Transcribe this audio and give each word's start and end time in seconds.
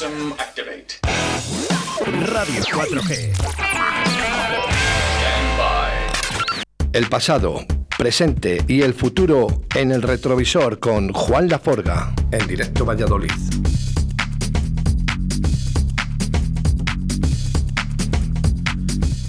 Radio 0.00 0.14
4G. 2.62 3.36
El 6.94 7.06
pasado, 7.10 7.66
presente 7.98 8.64
y 8.66 8.80
el 8.80 8.94
futuro 8.94 9.48
en 9.74 9.92
el 9.92 10.00
retrovisor 10.00 10.78
con 10.78 11.12
Juan 11.12 11.50
Laforga 11.50 12.14
en 12.30 12.46
directo 12.46 12.86
Valladolid. 12.86 13.30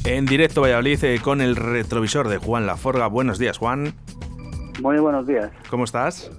En 0.05 0.25
directo 0.25 0.61
Valladolid 0.61 1.03
eh, 1.03 1.19
con 1.21 1.41
el 1.41 1.57
retrovisor 1.57 2.29
de 2.29 2.37
Juan 2.37 2.65
Laforga. 2.65 3.07
Buenos 3.07 3.39
días, 3.39 3.57
Juan. 3.57 3.93
Muy 4.81 4.99
buenos 4.99 5.27
días. 5.27 5.51
¿Cómo 5.69 5.83
estás? 5.83 6.31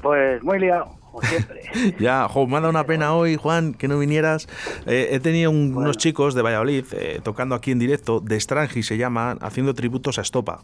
Pues 0.00 0.42
muy 0.42 0.58
liado, 0.58 0.97
como 1.18 1.28
siempre. 1.28 1.62
ya, 1.98 2.28
jo, 2.28 2.46
me 2.46 2.56
ha 2.56 2.60
dado 2.60 2.70
una 2.70 2.84
pena 2.84 3.14
hoy, 3.14 3.36
Juan, 3.36 3.74
que 3.74 3.88
no 3.88 3.98
vinieras. 3.98 4.48
Eh, 4.86 5.08
he 5.12 5.20
tenido 5.20 5.50
unos 5.50 5.96
chicos 5.96 6.34
de 6.34 6.42
Valladolid 6.42 6.84
eh, 6.92 7.20
tocando 7.22 7.54
aquí 7.54 7.70
en 7.70 7.78
directo, 7.78 8.20
de 8.20 8.38
Strangi 8.40 8.82
se 8.82 8.96
llaman, 8.96 9.38
haciendo 9.40 9.74
tributos 9.74 10.18
a 10.18 10.22
Estopa. 10.22 10.60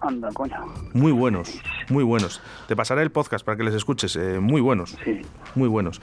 Anda, 0.00 0.30
coño. 0.34 0.56
Muy 0.94 1.12
buenos, 1.12 1.62
muy 1.88 2.02
buenos. 2.02 2.42
Te 2.66 2.74
pasaré 2.74 3.02
el 3.02 3.12
podcast 3.12 3.44
para 3.44 3.56
que 3.56 3.62
les 3.62 3.74
escuches. 3.74 4.16
Eh, 4.16 4.40
muy 4.40 4.60
buenos. 4.60 4.98
Sí. 5.04 5.20
Muy 5.54 5.68
buenos. 5.68 6.00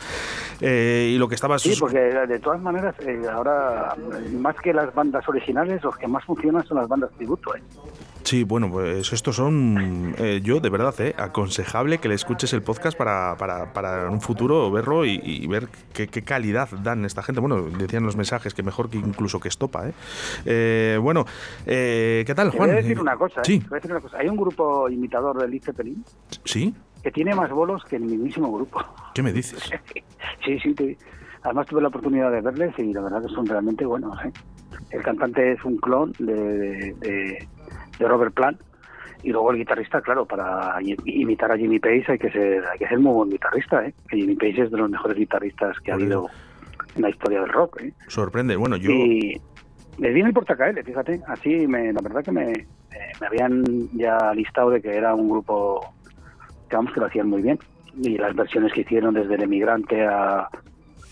y 0.61 1.17
lo 1.17 1.27
que 1.27 1.35
estabas... 1.35 1.63
Sí, 1.63 1.75
porque 1.77 1.99
de 1.99 2.39
todas 2.39 2.61
maneras, 2.61 2.95
ahora, 3.33 3.95
más 4.31 4.55
que 4.57 4.73
las 4.73 4.93
bandas 4.93 5.27
originales, 5.27 5.83
los 5.83 5.97
que 5.97 6.07
más 6.07 6.23
funcionan 6.23 6.65
son 6.65 6.77
las 6.77 6.87
bandas 6.87 7.11
tributo. 7.17 7.51
¿Eh? 8.29 8.39
Sí, 8.39 8.43
bueno, 8.43 8.69
pues 8.69 9.11
estos 9.11 9.35
son, 9.35 10.13
eh, 10.19 10.39
yo 10.43 10.59
de 10.59 10.69
verdad, 10.69 10.93
eh, 10.99 11.15
aconsejable 11.17 11.97
que 11.97 12.07
le 12.07 12.13
escuches 12.13 12.53
el 12.53 12.61
podcast 12.61 12.95
para, 12.95 13.35
para, 13.37 13.73
para 13.73 14.09
un 14.09 14.21
futuro 14.21 14.69
verlo 14.69 15.03
y, 15.03 15.47
ver 15.47 15.67
qué, 15.93 16.07
calidad 16.07 16.69
dan 16.83 17.05
esta 17.05 17.23
gente. 17.23 17.41
Bueno, 17.41 17.61
decían 17.63 18.03
los 18.03 18.15
mensajes 18.15 18.53
que 18.53 18.61
mejor 18.61 18.89
que 18.89 18.97
incluso 18.97 19.39
que 19.39 19.47
Estopa. 19.47 19.87
¿eh? 19.87 19.93
eh 20.45 20.99
bueno, 21.01 21.25
eh, 21.65 22.23
¿qué 22.27 22.35
tal, 22.35 22.51
Juan? 22.51 22.69
Te 22.69 22.75
voy 22.75 22.79
a 22.79 22.83
decir 22.83 22.99
una 22.99 23.17
cosa, 23.17 23.43
sí. 23.43 23.63
voy 23.67 23.77
a 23.77 23.79
decir 23.79 23.91
una 23.91 24.01
cosa. 24.01 24.17
Hay 24.17 24.27
un 24.27 24.37
grupo 24.37 24.87
imitador 24.89 25.39
del 25.39 25.59
Pelín. 25.75 26.05
Sí. 26.43 26.73
Que 27.01 27.11
tiene 27.11 27.33
más 27.33 27.49
bolos 27.49 27.83
que 27.85 27.95
el 27.95 28.03
mismísimo 28.03 28.51
grupo. 28.51 28.83
¿Qué 29.15 29.23
me 29.23 29.33
dices? 29.33 29.71
sí, 30.45 30.59
sí. 30.59 30.97
además 31.41 31.65
tuve 31.65 31.81
la 31.81 31.87
oportunidad 31.87 32.31
de 32.31 32.41
verles 32.41 32.73
y 32.77 32.93
la 32.93 33.01
verdad 33.01 33.23
que 33.23 33.33
son 33.33 33.47
realmente 33.47 33.85
buenos. 33.85 34.15
El 34.91 35.01
cantante 35.01 35.53
es 35.53 35.63
un 35.63 35.77
clon 35.77 36.13
de 36.19 36.93
de 36.99 37.47
Robert 38.07 38.33
Plant. 38.33 38.61
Y 39.21 39.31
luego 39.31 39.51
el 39.51 39.57
guitarrista, 39.57 39.99
claro, 39.99 40.25
para 40.25 40.77
imitar 41.03 41.51
a 41.51 41.57
Jimmy 41.57 41.79
Page 41.79 42.05
hay 42.07 42.17
que 42.17 42.31
ser, 42.31 42.65
hay 42.65 42.79
que 42.79 42.87
ser 42.87 42.99
muy 42.99 43.11
buen 43.11 43.29
guitarrista, 43.29 43.85
¿eh? 43.85 43.93
Jimmy 44.09 44.35
Page 44.35 44.63
es 44.63 44.71
de 44.71 44.77
los 44.77 44.89
mejores 44.89 45.17
guitarristas 45.17 45.77
que 45.81 45.91
ha 45.91 45.95
habido 45.95 46.27
en 46.95 47.01
la 47.01 47.09
historia 47.09 47.41
del 47.41 47.49
rock, 47.49 47.81
¿eh? 47.81 47.93
Sorprende, 48.07 48.55
bueno, 48.55 48.77
yo... 48.77 48.89
Y 48.91 49.41
les 49.97 50.13
viene 50.13 50.29
el 50.29 50.33
portacaele, 50.33 50.83
fíjate, 50.83 51.19
así 51.27 51.67
me, 51.67 51.91
la 51.91 51.99
verdad 52.01 52.23
que 52.23 52.31
me, 52.31 52.65
me 53.19 53.27
habían 53.27 53.63
ya 53.91 54.33
listado 54.33 54.69
de 54.69 54.81
que 54.81 54.95
era 54.95 55.13
un 55.13 55.29
grupo 55.29 55.93
que 56.69 56.77
vamos 56.77 56.93
que 56.93 57.01
lo 57.01 57.07
hacían 57.07 57.29
muy 57.29 57.41
bien. 57.41 57.59
Y 58.01 58.17
las 58.17 58.33
versiones 58.33 58.71
que 58.71 58.81
hicieron 58.81 59.13
desde 59.13 59.35
El 59.35 59.43
Emigrante 59.43 60.05
a, 60.05 60.47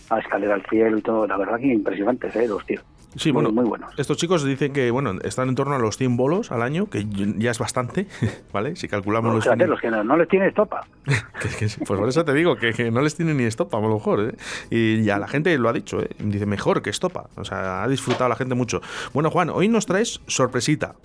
a 0.10 0.20
Escalera 0.20 0.54
al 0.54 0.66
Cielo 0.68 0.98
y 0.98 1.02
todo, 1.02 1.28
la 1.28 1.36
verdad 1.36 1.60
que 1.60 1.68
impresionantes, 1.68 2.34
¿eh? 2.38 2.48
Los 2.48 2.66
tíos. 2.66 2.86
Sí, 3.16 3.32
bueno, 3.32 3.52
muy 3.52 3.66
buenos. 3.66 3.98
Estos 3.98 4.18
chicos 4.18 4.44
dicen 4.44 4.74
que 4.74 4.92
bueno 4.92 5.14
están 5.24 5.50
en 5.50 5.56
torno 5.56 5.76
a 5.76 5.80
los 5.80 5.98
100 5.98 6.18
bolos 6.18 6.52
al 6.52 6.62
año, 6.62 6.88
que 6.90 7.06
ya 7.38 7.52
es 7.52 7.60
bastante, 7.60 8.08
¿vale? 8.54 8.76
Si 8.76 8.88
calculamos 8.88 9.34
los, 9.34 9.46
los 9.46 9.82
que 9.82 9.90
no, 9.90 10.18
les 10.18 10.28
tiene 10.28 10.48
estopa. 10.48 10.86
pues 11.06 11.78
por 11.88 12.08
eso 12.08 12.26
te 12.26 12.34
digo 12.34 12.56
que, 12.58 12.92
no 12.92 13.02
les 13.02 13.16
tiene 13.16 13.34
ni 13.34 13.44
estopa, 13.44 13.78
a 13.78 13.82
lo 13.82 13.94
mejor. 13.94 14.20
¿eh? 14.22 14.36
Y 14.70 15.04
ya 15.04 15.18
la 15.18 15.28
gente 15.28 15.58
lo 15.58 15.70
ha 15.70 15.74
dicho, 15.74 16.02
¿eh? 16.02 16.10
dice 16.20 16.46
mejor 16.46 16.82
que 16.82 16.90
estopa. 16.90 17.30
O 17.38 17.46
sea, 17.46 17.84
ha 17.84 17.88
disfrutado 17.88 18.30
la 18.30 18.36
gente 18.36 18.56
mucho. 18.56 18.82
Bueno, 19.14 19.32
Juan, 19.32 19.50
hoy 19.50 19.68
nos 19.68 19.86
traes 19.86 20.22
sorpresita. 20.28 20.96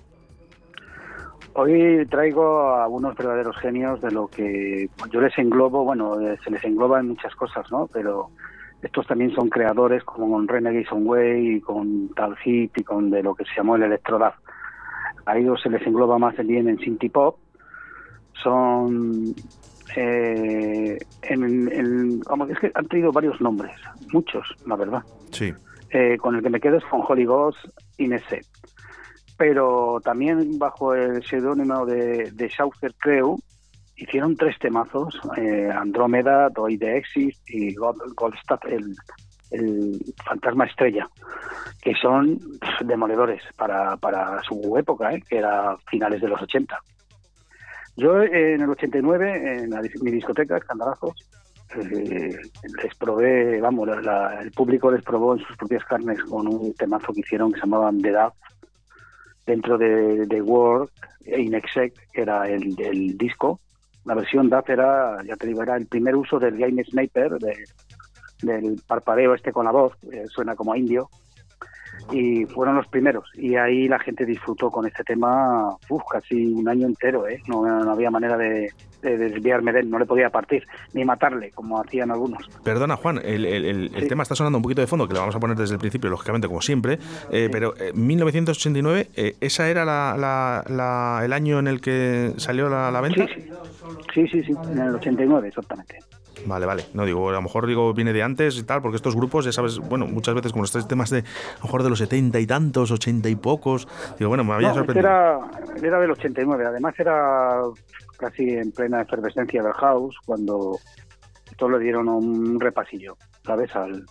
Hoy 1.55 2.07
traigo 2.11 2.75
a 2.75 2.89
unos 2.89 3.15
verdaderos 3.15 3.57
genios 3.59 4.01
de 4.01 4.11
lo 4.11 4.27
que 4.27 4.89
yo 5.11 5.21
les 5.21 5.37
englobo, 5.37 5.85
bueno, 5.85 6.17
se 6.43 6.51
les 6.51 6.65
engloba 6.65 7.01
en 7.01 7.09
muchas 7.09 7.35
cosas, 7.35 7.71
¿no? 7.71 7.89
Pero 7.93 8.31
estos 8.83 9.07
también 9.07 9.33
son 9.35 9.49
creadores 9.49 10.03
como 10.03 10.35
con 10.35 10.49
Renegade 10.49 10.87
Way 10.91 11.57
y 11.57 11.61
con 11.61 12.09
Tal 12.11 12.37
Hit 12.39 12.77
y 12.77 12.83
con 12.83 13.11
de 13.11 13.23
lo 13.23 13.35
que 13.35 13.45
se 13.45 13.55
llamó 13.57 13.77
el 13.77 13.85
Electrodub. 13.85 14.33
A 15.25 15.39
ellos 15.39 15.61
se 15.63 15.71
les 15.71 15.87
engloba 15.87 16.19
más 16.19 16.37
bien 16.39 16.69
en 16.69 16.79
synth 16.79 17.11
pop. 17.13 17.39
Son 18.43 19.35
eh, 19.97 20.99
en, 21.23 22.21
vamos, 22.21 22.51
es 22.51 22.59
que 22.59 22.73
han 22.75 22.89
tenido 22.89 23.13
varios 23.13 23.41
nombres, 23.41 23.73
muchos, 24.13 24.45
la 24.67 24.75
verdad. 24.75 25.03
Sí. 25.31 25.53
Eh, 25.91 26.17
con 26.19 26.35
el 26.35 26.43
que 26.43 26.51
me 26.51 26.61
quedo 26.61 26.79
es 26.79 26.85
con 26.87 27.03
Holy 27.07 27.25
Ghost 27.25 27.59
Inese. 27.99 28.41
Pero 29.39 30.01
también 30.03 30.59
bajo 30.59 30.95
el 30.95 31.23
seudónimo 31.25 31.87
de, 31.87 32.33
de 32.33 32.51
Crew 32.99 33.39
hicieron 33.97 34.37
tres 34.37 34.59
temazos, 34.59 35.21
eh, 35.37 35.71
Andrómeda, 35.73 36.49
Doy 36.51 36.77
de 36.77 36.99
Exit 36.99 37.37
y 37.47 37.75
Goldstaff, 37.75 38.65
el, 38.67 38.95
el 39.53 40.01
fantasma 40.25 40.65
estrella, 40.65 41.09
que 41.81 41.95
son 41.95 42.39
demoledores 42.85 43.43
para, 43.57 43.97
para 43.97 44.43
su 44.43 44.77
época, 44.77 45.13
eh, 45.13 45.23
que 45.29 45.39
era 45.39 45.77
finales 45.91 46.21
de 46.21 46.29
los 46.29 46.41
80. 46.43 46.79
Yo 47.97 48.23
eh, 48.23 48.55
en 48.55 48.63
el 48.63 48.71
89, 48.71 49.65
en 49.65 49.71
mi 50.03 50.11
discoteca, 50.11 50.57
Escandalazos, 50.57 51.15
eh, 51.77 52.37
les 52.83 52.95
probé, 52.97 53.61
vamos, 53.61 53.89
el 54.41 54.51
público 54.53 54.91
les 54.91 55.03
probó 55.03 55.35
en 55.35 55.45
sus 55.45 55.57
propias 55.57 55.85
carnes 55.85 56.23
con 56.25 56.47
un 56.47 56.75
temazo 56.75 57.13
que 57.13 57.21
hicieron 57.21 57.53
que 57.53 57.61
se 57.61 57.67
llamaban 57.67 58.01
The 58.01 58.11
Dab, 58.11 58.33
dentro 59.47 59.77
de, 59.77 60.27
de 60.27 60.43
Work, 60.43 60.93
Inexec, 61.27 61.95
que 62.13 62.23
era 62.23 62.49
el, 62.49 62.81
el 62.81 63.19
disco, 63.19 63.61
la 64.05 64.15
versión 64.15 64.49
DAF 64.49 64.71
era, 64.71 65.23
ya 65.25 65.37
te 65.37 65.47
digo, 65.47 65.63
era 65.63 65.77
el 65.77 65.87
primer 65.87 66.17
uso 66.17 66.39
del 66.39 66.59
Game 66.59 66.83
Sniper, 66.85 67.39
del 68.43 68.81
parpadeo 68.87 69.35
este 69.35 69.53
con 69.53 69.65
la 69.65 69.71
voz, 69.71 69.93
suena 70.29 70.57
como 70.57 70.75
indio, 70.75 71.09
y 72.11 72.45
fueron 72.47 72.77
los 72.77 72.87
primeros. 72.89 73.29
Y 73.35 73.57
ahí 73.57 73.89
la 73.89 73.99
gente 73.99 74.25
disfrutó 74.25 74.71
con 74.71 74.87
este 74.87 75.05
tema 75.05 75.77
uf, 75.89 76.03
casi 76.11 76.47
un 76.53 76.69
año 76.69 76.87
entero, 76.87 77.29
¿eh? 77.29 77.41
no, 77.47 77.65
había 77.91 78.11
manera 78.11 78.37
de, 78.37 78.73
desviarme 79.03 79.73
de 79.73 79.81
él, 79.81 79.91
no 79.91 79.99
le 79.99 80.07
podía 80.07 80.31
partir 80.31 80.65
ni 80.95 81.05
matarle, 81.05 81.51
como 81.51 81.81
hacían 81.81 82.11
algunos. 82.11 82.49
Perdona, 82.63 82.97
Juan, 82.97 83.21
el, 83.25 83.91
tema 84.09 84.23
está 84.23 84.35
sonando 84.35 84.59
un 84.59 84.63
poquito 84.63 84.81
de 84.81 84.87
fondo, 84.87 85.09
que 85.09 85.15
lo 85.15 85.21
vamos 85.21 85.35
a 85.35 85.41
poner 85.41 85.57
desde 85.57 85.75
el 85.75 85.81
principio, 85.81 86.11
lógicamente, 86.11 86.49
como 86.49 86.63
siempre, 86.63 86.99
eh, 87.31 87.49
pero 87.51 87.75
en 87.77 87.89
eh, 87.89 87.93
1989, 87.95 89.09
eh, 89.17 89.37
¿esa 89.41 89.69
era 89.69 90.15
el 91.25 91.33
año 91.33 91.59
en 91.59 91.67
el 91.67 91.81
que 91.81 92.33
salió 92.37 92.69
la, 92.69 92.91
la 92.91 93.01
venta? 93.01 93.27
Sí, 94.15 94.29
sí, 94.29 94.43
sí, 94.43 94.53
en 94.71 94.79
el 94.79 94.95
89, 94.95 95.49
exactamente. 95.49 95.99
Vale, 96.47 96.67
vale. 96.67 96.85
No 96.95 97.05
digo, 97.05 97.29
a 97.29 97.33
lo 97.33 97.43
mejor 97.43 97.67
digo 97.67 97.93
viene 97.95 98.13
de 98.13 98.23
antes 98.23 98.59
y 98.59 98.65
tal, 98.65 98.83
porque 98.83 98.97
estos 98.97 99.15
grupos, 99.15 99.45
ya 99.45 99.53
sabes, 99.53 99.79
bueno, 99.79 100.07
muchas 100.07 100.35
veces 100.35 100.53
como 100.53 100.65
estos 100.65 100.89
temas 100.89 101.11
de 101.11 101.21
a 101.21 101.59
lo 101.59 101.65
mejor 101.65 101.83
de 101.83 101.91
los 101.91 101.99
setenta 101.99 102.41
y 102.41 102.47
tantos, 102.47 102.91
ochenta 102.91 103.29
y 103.29 103.37
pocos, 103.37 103.87
digo, 104.19 104.29
bueno, 104.29 104.45
me 104.45 104.55
había 104.55 104.69
no, 104.69 104.75
sorprendido. 104.75 105.09
Era, 105.09 105.39
era 105.83 106.01
del 106.01 106.11
89, 106.11 106.65
además 106.67 106.95
era 106.99 107.61
casi 108.19 108.51
en 108.51 108.73
plena 108.73 109.03
efervescencia 109.03 109.63
del 109.63 109.73
house, 109.73 110.17
cuando 110.25 110.79
todos 111.57 111.73
le 111.73 111.79
dieron 111.79 112.09
un 112.09 112.59
repasillo, 112.59 113.17
¿sabes? 113.45 113.75
Al, 113.77 114.05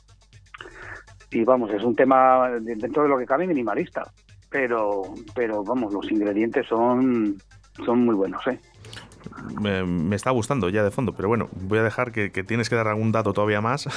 y 1.32 1.44
vamos, 1.46 1.72
es 1.72 1.84
un 1.84 1.96
tema 1.96 2.50
dentro 2.60 3.04
de 3.04 3.10
lo 3.10 3.18
que 3.18 3.26
cabe 3.26 3.48
minimalista, 3.48 4.04
pero, 4.50 5.02
pero 5.34 5.64
vamos, 5.64 5.94
los 5.94 6.12
ingredientes 6.12 6.68
son, 6.68 7.38
son 7.86 8.06
muy 8.06 8.16
buenos, 8.16 8.46
¿eh? 8.48 8.60
Me, 9.60 10.16
está 10.16 10.32
gustando 10.32 10.70
ya 10.70 10.84
de 10.84 10.92
fondo, 10.92 11.14
pero 11.14 11.28
bueno, 11.28 11.50
voy 11.54 11.80
a 11.80 11.84
dejar 11.84 12.12
que, 12.12 12.30
tienes 12.30 12.70
que 12.70 12.76
dar 12.76 12.88
algún 12.88 13.12
dato 13.12 13.34
todavía 13.34 13.62
más. 13.62 13.88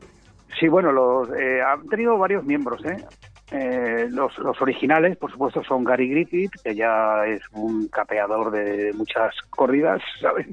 sí, 0.60 0.68
bueno, 0.68 0.92
los, 0.92 1.28
eh, 1.38 1.60
han 1.62 1.88
tenido 1.88 2.16
varios 2.18 2.44
miembros, 2.44 2.84
¿eh? 2.84 3.04
Eh, 3.50 4.06
los, 4.10 4.36
los, 4.38 4.60
originales, 4.60 5.16
por 5.16 5.32
supuesto, 5.32 5.62
son 5.64 5.82
Gary 5.84 6.08
Griffith, 6.08 6.52
que 6.62 6.74
ya 6.74 7.24
es 7.26 7.40
un 7.52 7.88
capeador 7.88 8.50
de 8.50 8.92
muchas 8.94 9.34
corridas, 9.50 10.02
¿sabes? 10.20 10.48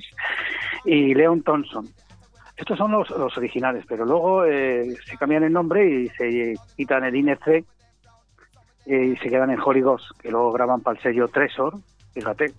Y 0.85 1.13
Leon 1.13 1.43
Thompson. 1.43 1.87
Estos 2.55 2.77
son 2.77 2.93
los, 2.93 3.09
los 3.09 3.37
originales, 3.37 3.83
pero 3.85 4.05
luego 4.05 4.45
se 4.45 5.17
cambian 5.19 5.43
el 5.43 5.51
nombre 5.51 5.85
y 5.85 6.07
se 6.11 6.53
quitan 6.77 7.03
el 7.03 7.13
INC 7.13 7.65
y 8.85 9.15
se 9.17 9.29
quedan 9.29 9.49
en 9.49 9.59
Holy 9.59 9.81
Ghost, 9.81 10.05
que 10.21 10.31
luego 10.31 10.53
graban 10.53 10.79
para 10.79 10.97
el 10.97 11.03
sello 11.03 11.27
Tresor, 11.27 11.73
fíjate. 12.13 12.53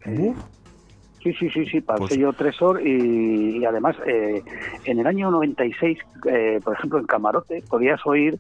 Sí, 1.27 1.33
sí, 1.41 1.51
sí, 1.51 1.67
sí, 1.67 1.77
el 1.79 1.83
pues 1.83 2.13
sello 2.13 2.33
Tresor 2.33 2.87
y, 2.87 3.65
además 3.65 3.97
eh, 4.07 4.45
en 4.85 5.01
el 5.01 5.07
año 5.09 5.29
96, 5.33 5.99
eh, 6.31 6.61
por 6.63 6.75
ejemplo, 6.75 7.01
en 7.01 7.07
Camarote, 7.07 7.65
podías 7.69 8.01
oír 8.07 8.39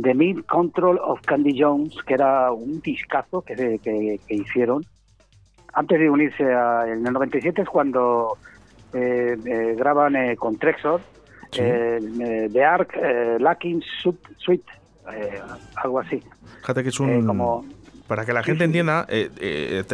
The 0.00 0.14
Mid 0.14 0.40
Control 0.46 0.98
of 1.04 1.20
Candy 1.26 1.60
Jones, 1.60 1.94
que 2.06 2.14
era 2.14 2.50
un 2.50 2.80
discazo 2.80 3.42
que, 3.42 3.78
que, 3.82 4.18
hicieron 4.34 4.82
antes 5.74 6.00
de 6.00 6.08
unirse 6.08 6.44
a, 6.44 6.86
en 6.86 7.06
el 7.06 7.12
97 7.12 7.60
es 7.60 7.68
cuando 7.68 8.38
eh, 8.94 9.74
graban 9.76 10.14
con 10.36 10.56
Trexor 10.56 11.02
eh, 11.58 12.48
The 12.50 12.64
Ark, 12.64 12.94
eh, 12.94 13.36
Lacking 13.38 13.82
Suite, 14.38 14.64
eh, 15.12 15.38
algo 15.76 16.00
así. 16.00 16.22
Fíjate 16.60 16.82
que 16.82 16.88
es 16.88 17.00
un... 17.00 17.26
como, 17.26 17.64
para 18.12 18.26
que 18.26 18.34
la 18.34 18.42
gente 18.42 18.64
entienda, 18.64 19.06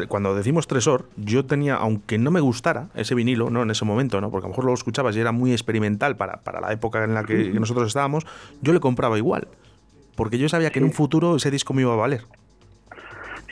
cuando 0.08 0.34
decimos 0.34 0.66
Tresor, 0.66 1.04
yo 1.14 1.46
tenía, 1.46 1.76
aunque 1.76 2.18
no 2.18 2.32
me 2.32 2.40
gustara 2.40 2.88
ese 2.96 3.14
vinilo, 3.14 3.48
¿no? 3.48 3.62
En 3.62 3.70
ese 3.70 3.84
momento, 3.84 4.20
¿no? 4.20 4.32
Porque 4.32 4.46
a 4.46 4.48
lo 4.48 4.54
mejor 4.54 4.64
lo 4.64 4.74
escuchabas 4.74 5.14
y 5.14 5.20
era 5.20 5.30
muy 5.30 5.52
experimental 5.52 6.16
para, 6.16 6.38
para 6.38 6.60
la 6.60 6.72
época 6.72 7.04
en 7.04 7.14
la 7.14 7.22
que, 7.22 7.52
nosotros 7.52 7.86
estábamos, 7.86 8.26
yo 8.60 8.72
le 8.72 8.80
compraba 8.80 9.16
igual. 9.18 9.46
Porque 10.16 10.36
yo 10.36 10.48
sabía 10.48 10.70
que 10.70 10.80
en 10.80 10.86
un 10.86 10.90
futuro 10.90 11.36
ese 11.36 11.52
disco 11.52 11.72
me 11.74 11.82
iba 11.82 11.92
a 11.92 11.96
valer. 11.96 12.22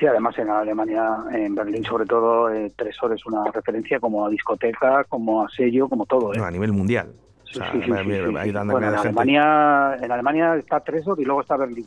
Sí, 0.01 0.05
además 0.05 0.37
en 0.37 0.51
Alemania, 0.51 1.17
en 1.33 1.55
Berlín 1.55 1.85
sobre 1.85 2.05
todo, 2.05 2.53
eh, 2.53 2.73
Tresor 2.75 3.15
es 3.15 3.25
una 3.25 3.49
referencia 3.53 4.01
como 4.01 4.27
a 4.27 4.31
discoteca, 4.31 5.05
como 5.05 5.45
a 5.45 5.49
sello, 5.49 5.89
como 5.89 6.07
todo. 6.07 6.35
¿eh? 6.35 6.41
a 6.45 6.51
nivel 6.51 6.73
mundial. 6.73 7.13
Sí, 7.45 7.61
sí, 7.71 7.83
sí, 7.85 7.91
en, 7.93 8.57
Alemania, 8.57 9.97
en 10.03 10.11
Alemania 10.11 10.57
está 10.57 10.81
Tresor 10.81 11.21
y 11.21 11.25
luego 11.25 11.43
está 11.43 11.57
Berlín. 11.57 11.87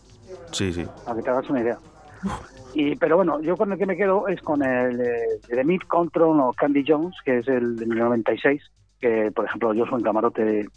Sí, 0.53 0.71
sí. 0.71 0.87
Para 1.03 1.17
que 1.17 1.23
te 1.23 1.29
hagas 1.29 1.49
una 1.49 1.59
idea. 1.59 1.77
Y, 2.73 2.95
pero 2.95 3.17
bueno, 3.17 3.41
yo 3.41 3.57
con 3.57 3.71
el 3.71 3.77
que 3.77 3.85
me 3.85 3.97
quedo 3.97 4.27
es 4.27 4.41
con 4.41 4.63
el 4.63 5.01
eh, 5.01 5.39
The 5.47 5.63
Mid 5.63 5.81
Control 5.87 6.39
o 6.39 6.53
Candy 6.53 6.83
Jones, 6.87 7.15
que 7.25 7.39
es 7.39 7.47
el 7.47 7.75
del 7.75 7.89
96, 7.89 8.61
que 8.99 9.31
por 9.33 9.45
ejemplo 9.45 9.73
yo 9.73 9.85
soy 9.85 9.99
en 9.99 10.03
camarote, 10.05 10.67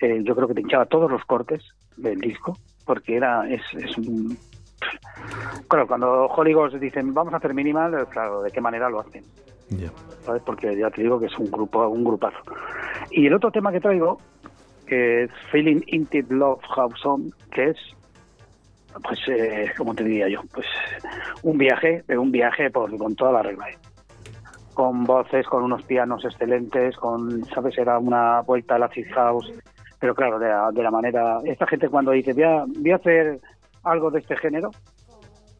eh, 0.00 0.22
yo 0.22 0.34
creo 0.34 0.48
que 0.48 0.54
pinchaba 0.54 0.86
todos 0.86 1.10
los 1.10 1.24
cortes 1.24 1.62
del 1.96 2.18
disco, 2.18 2.56
porque 2.86 3.16
era 3.16 3.48
es, 3.48 3.62
es 3.74 3.98
un 3.98 4.38
Claro, 5.68 5.86
cuando 5.86 6.26
Holy 6.26 6.52
Ghost 6.52 6.76
dicen 6.76 7.12
vamos 7.12 7.34
a 7.34 7.38
hacer 7.38 7.52
minimal, 7.52 8.06
claro, 8.10 8.42
¿de 8.42 8.50
qué 8.50 8.60
manera 8.60 8.88
lo 8.88 9.00
hacen? 9.00 9.24
¿Sabes? 10.22 10.42
Porque 10.44 10.76
ya 10.76 10.90
te 10.90 11.02
digo 11.02 11.20
que 11.20 11.26
es 11.26 11.38
un 11.38 11.50
grupo, 11.50 11.86
un 11.88 12.04
grupazo. 12.04 12.38
Y 13.10 13.26
el 13.26 13.34
otro 13.34 13.50
tema 13.50 13.70
que 13.70 13.80
traigo, 13.80 14.18
que 14.86 15.24
es 15.24 15.30
Feeling 15.50 15.82
Into 15.88 16.18
Love 16.34 16.62
House 16.74 17.04
On, 17.04 17.30
que 17.52 17.70
es, 17.70 17.76
pues, 19.02 19.20
eh, 19.28 19.70
como 19.76 19.94
te 19.94 20.04
diría 20.04 20.28
yo, 20.28 20.40
pues 20.52 20.66
un 21.42 21.58
viaje, 21.58 22.02
pero 22.06 22.22
un 22.22 22.32
viaje 22.32 22.70
por, 22.70 22.96
con 22.96 23.14
toda 23.14 23.32
la 23.32 23.42
regla. 23.42 23.70
¿eh? 23.70 23.78
Con 24.74 25.04
voces, 25.04 25.46
con 25.46 25.64
unos 25.64 25.82
pianos 25.82 26.24
excelentes, 26.24 26.96
con, 26.96 27.44
¿sabes? 27.46 27.76
Era 27.78 27.98
una 27.98 28.42
vuelta 28.42 28.76
a 28.76 28.78
la 28.78 28.90
House, 29.14 29.52
pero 29.98 30.14
claro, 30.14 30.38
de 30.38 30.48
la, 30.48 30.70
de 30.70 30.82
la 30.82 30.90
manera. 30.90 31.38
Esta 31.44 31.66
gente 31.66 31.88
cuando 31.88 32.12
dice, 32.12 32.32
voy 32.32 32.44
a, 32.44 32.64
voy 32.64 32.90
a 32.92 32.96
hacer 32.96 33.40
algo 33.82 34.10
de 34.10 34.20
este 34.20 34.36
género, 34.36 34.70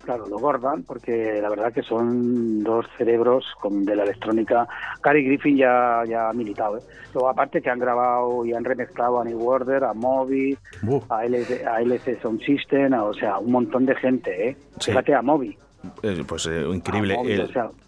claro, 0.09 0.27
lo 0.27 0.39
gordan, 0.39 0.85
porque 0.85 1.39
la 1.43 1.51
verdad 1.51 1.71
que 1.71 1.83
son 1.83 2.65
dos 2.65 2.87
cerebros 2.97 3.45
con, 3.61 3.85
de 3.85 3.95
la 3.95 4.05
electrónica. 4.05 4.67
Cary 5.03 5.23
Griffin 5.23 5.59
ya, 5.59 6.03
ya 6.09 6.31
ha 6.31 6.33
militado. 6.33 6.79
¿eh? 6.79 6.81
Luego, 7.13 7.29
aparte 7.29 7.61
que 7.61 7.69
han 7.69 7.79
grabado 7.79 8.43
y 8.47 8.55
han 8.55 8.65
remezclado 8.65 9.21
a 9.21 9.25
New 9.25 9.47
Order, 9.47 9.85
a 9.85 9.93
Moby, 9.93 10.57
a, 11.11 11.27
LC, 11.27 11.67
a 11.67 11.83
LC 11.83 12.23
Sound 12.23 12.41
System, 12.41 12.95
o 12.95 13.13
sea, 13.13 13.39
un 13.39 13.53
montón 13.53 13.85
de 13.85 13.97
gente. 13.97 14.49
¿eh? 14.49 14.57
Fíjate 14.81 15.15
a 15.15 15.21
Moby. 15.21 15.59
Eh, 16.03 16.25
pues 16.27 16.47
eh, 16.47 16.65
increíble. 16.73 17.17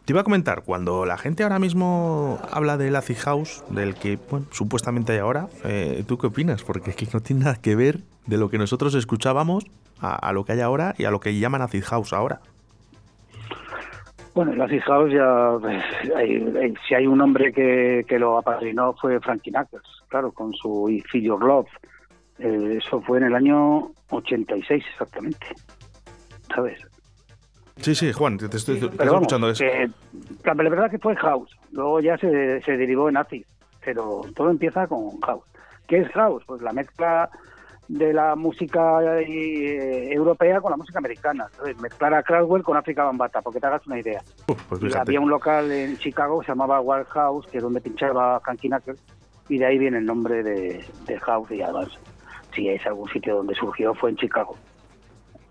te 0.05 0.13
iba 0.13 0.21
a 0.21 0.25
comentar, 0.25 0.63
cuando 0.63 1.07
la 1.07 1.17
gente 1.17 1.43
ahora 1.43 1.59
mismo 1.59 2.39
habla 2.53 2.77
del 2.77 2.97
Acid 2.97 3.17
House, 3.17 3.65
del 3.71 3.95
que 3.95 4.19
bueno, 4.31 4.45
supuestamente 4.51 5.13
hay 5.13 5.19
ahora, 5.21 5.49
eh, 5.65 6.05
¿tú 6.07 6.19
qué 6.19 6.27
opinas? 6.27 6.63
Porque 6.63 6.91
es 6.91 6.97
que 6.97 7.09
no 7.15 7.21
tiene 7.21 7.45
nada 7.45 7.57
que 7.57 7.75
ver 7.75 8.01
de 8.27 8.37
lo 8.37 8.51
que 8.51 8.59
nosotros 8.59 8.95
escuchábamos 8.95 9.65
a, 10.01 10.33
lo 10.33 10.45
que 10.45 10.53
hay 10.53 10.61
ahora 10.61 10.95
y 10.99 11.05
a 11.05 11.11
lo 11.11 11.21
que 11.21 11.39
llaman 11.39 11.63
acid 11.63 11.85
house 11.85 12.13
ahora. 12.13 12.41
Bueno, 14.35 14.53
el 14.53 14.61
acid 14.63 14.81
house 14.83 15.13
ya, 15.13 15.57
pues, 15.61 15.83
si 16.87 16.95
hay 16.95 17.07
un 17.07 17.21
hombre 17.21 17.53
que, 17.53 18.05
que, 18.09 18.19
lo 18.19 18.39
apadrinó 18.39 18.95
fue 18.95 19.19
Frankie 19.21 19.51
Knuckles, 19.51 19.89
claro, 20.09 20.33
con 20.33 20.53
su 20.55 20.89
Feel 21.11 21.25
Your 21.25 21.45
Love. 21.45 21.69
Eh, 22.39 22.79
eso 22.79 23.03
fue 23.03 23.19
en 23.19 23.25
el 23.25 23.35
año 23.35 23.91
86 24.11 24.85
exactamente, 24.93 25.47
¿sabes? 26.55 26.81
Sí, 27.77 27.95
sí, 27.95 28.13
Juan, 28.13 28.39
te, 28.39 28.45
estoy, 28.57 28.77
escuchando 28.77 29.51
eso. 29.51 29.65
la 30.45 30.55
verdad 30.55 30.91
que 30.91 30.99
fue 30.99 31.17
house, 31.17 31.51
luego 31.73 32.01
ya 32.01 32.17
se, 32.19 32.61
se 32.63 32.77
derivó 32.77 33.09
en 33.09 33.17
acid, 33.17 33.45
pero 33.85 34.23
todo 34.35 34.51
empieza 34.51 34.87
con 34.87 35.21
house. 35.21 35.45
¿Qué 35.87 35.99
es 35.99 36.09
house? 36.13 36.43
Pues 36.47 36.63
la 36.63 36.73
mezcla 36.73 37.29
de 37.91 38.13
la 38.13 38.37
música 38.37 39.01
eh, 39.21 40.13
europea 40.13 40.61
con 40.61 40.71
la 40.71 40.77
música 40.77 40.99
americana. 40.99 41.49
Mezclar 41.81 42.15
a 42.15 42.23
Crowdwell 42.23 42.63
con 42.63 42.77
África 42.77 43.03
Bambata, 43.05 43.43
porque 43.43 43.59
te 43.59 43.67
hagas 43.67 43.85
una 43.87 43.99
idea. 43.99 44.23
Pues 44.69 44.95
había 44.95 45.21
un 45.21 45.29
local 45.29 45.73
en 45.73 45.99
Chicago 45.99 46.39
que 46.39 46.47
se 46.47 46.53
llamaba 46.53 46.81
Wild 46.81 47.07
House, 47.07 47.47
que 47.49 47.59
es 47.59 47.63
donde 47.63 47.81
pinchaba 47.81 48.41
Knuckles, 48.41 49.03
y 49.49 49.59
de 49.59 49.67
ahí 49.67 49.79
viene 49.79 49.99
el 49.99 50.07
nombre 50.07 50.43
de, 50.45 50.85
de 51.07 51.19
House. 51.19 51.51
Y 51.51 51.63
además, 51.63 51.89
si 52.55 52.69
es 52.69 52.87
algún 52.87 53.09
sitio 53.11 53.37
donde 53.37 53.55
surgió, 53.57 53.93
fue 53.95 54.11
en 54.11 54.17
Chicago 54.17 54.57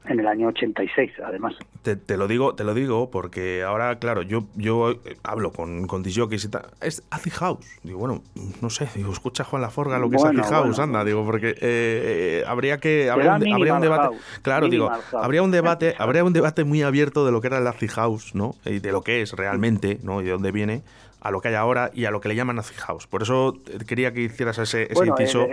en 0.10 0.20
el 0.20 0.28
año 0.28 0.48
86, 0.48 1.12
además. 1.24 1.56
Te, 1.84 1.96
te, 1.96 2.18
lo 2.18 2.28
digo, 2.28 2.56
te 2.56 2.64
lo 2.64 2.74
digo 2.74 3.12
porque 3.12 3.64
ahora, 3.64 4.00
claro, 4.00 4.24
yo, 4.24 4.44
yo 4.56 4.92
eh, 4.92 5.18
hablo 5.24 5.52
con, 5.52 5.88
con 5.88 6.04
y 6.06 6.50
tal. 6.50 6.66
Es 6.82 7.04
Acid 7.12 7.34
House. 7.34 7.80
Digo, 7.84 8.00
bueno, 8.00 8.24
no 8.62 8.70
sé, 8.70 8.88
digo, 8.96 9.12
escucha 9.12 9.44
Juan 9.44 9.62
Laforga 9.62 10.00
lo 10.00 10.10
que 10.10 10.16
es 10.16 10.24
Acid 10.24 10.42
House, 10.42 10.80
anda, 10.80 11.04
digo, 11.04 11.24
porque 11.24 11.50
eh, 11.50 11.56
eh, 11.62 12.44
habría 12.48 12.80
que 12.80 13.10
habría 13.10 13.36
un, 13.36 13.54
habría 13.54 13.74
un, 13.76 13.82
debate, 13.82 14.18
claro, 14.42 14.68
digo, 14.68 14.90
habría 15.14 15.44
un 15.44 15.52
debate, 15.52 15.96
habría 16.00 16.24
un 16.24 16.34
debate 16.34 16.64
muy 16.64 16.82
abierto 16.82 17.26
de 17.26 17.32
lo 17.32 17.42
que 17.42 17.48
era 17.48 17.60
el 17.60 17.68
Acid 17.68 17.92
House, 17.92 18.34
¿no? 18.34 18.56
Y 18.66 18.80
de 18.80 18.92
lo 18.92 19.02
que 19.02 19.22
es 19.22 19.34
realmente, 19.34 20.00
¿no? 20.04 20.22
Y 20.22 20.26
de 20.26 20.32
dónde 20.32 20.52
viene 20.52 20.82
a 21.22 21.32
lo 21.32 21.42
que 21.42 21.50
hay 21.50 21.56
ahora 21.56 21.92
y 21.94 22.06
a 22.06 22.12
lo 22.12 22.22
que 22.22 22.30
le 22.30 22.36
llaman 22.36 22.58
Acid 22.60 22.78
House. 22.78 23.06
Por 23.06 23.22
eso 23.22 23.58
quería 23.88 24.14
que 24.14 24.22
hicieras 24.22 24.58
ese, 24.58 24.92
ese 24.92 25.06
inciso. 25.06 25.48